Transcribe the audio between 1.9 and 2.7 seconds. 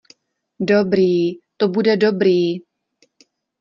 dobrý...